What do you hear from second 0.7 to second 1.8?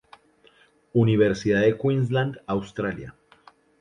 Universidad de